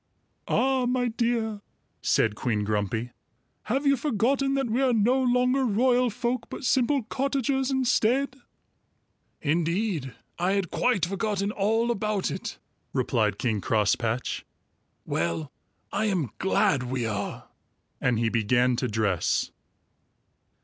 [0.47, 1.61] "Ah, my dear!"
[2.01, 3.11] said Queen Grumpy,
[3.65, 8.37] "have you forgotten that we are no longer royal folk but simple cottagers instead?"
[9.43, 12.57] "Indeed, I had quite forgotten all about it,"
[12.93, 14.43] replied King Crosspatch.
[15.05, 15.51] "Well,
[15.91, 17.49] I am glad we are,"
[18.01, 19.51] and he began to dress.